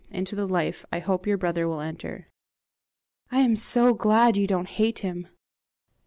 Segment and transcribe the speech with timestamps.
[0.09, 2.27] Into the life I hope your brother will enter."
[3.31, 5.27] "I am so glad you don't hate him."